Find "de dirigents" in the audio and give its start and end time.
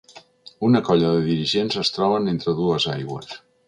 1.17-1.79